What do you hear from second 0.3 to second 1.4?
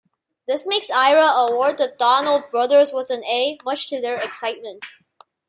This makes Ira